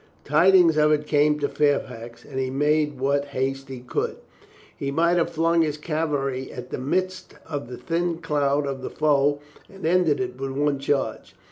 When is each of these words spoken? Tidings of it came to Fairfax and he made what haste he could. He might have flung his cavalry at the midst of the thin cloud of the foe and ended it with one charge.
Tidings 0.23 0.77
of 0.77 0.91
it 0.91 1.05
came 1.05 1.37
to 1.41 1.47
Fairfax 1.47 2.25
and 2.25 2.39
he 2.39 2.49
made 2.49 2.99
what 2.99 3.25
haste 3.37 3.69
he 3.69 3.81
could. 3.81 4.15
He 4.75 4.89
might 4.89 5.17
have 5.17 5.29
flung 5.29 5.61
his 5.61 5.77
cavalry 5.77 6.51
at 6.51 6.71
the 6.71 6.79
midst 6.79 7.35
of 7.47 7.69
the 7.69 7.77
thin 7.77 8.17
cloud 8.17 8.65
of 8.65 8.81
the 8.81 8.89
foe 8.89 9.41
and 9.71 9.85
ended 9.85 10.19
it 10.19 10.41
with 10.41 10.49
one 10.53 10.79
charge. 10.79 11.35